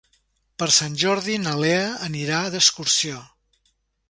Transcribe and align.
Per 0.61 0.67
Sant 0.77 0.95
Jordi 1.03 1.35
na 1.43 1.53
Lea 1.65 1.85
anirà 2.09 2.41
d'excursió. 2.57 3.23